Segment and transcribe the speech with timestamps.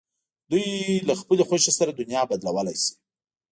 [0.51, 0.65] دوی
[1.07, 2.93] له خپلې خوښې سره دنیا بدلولای شي.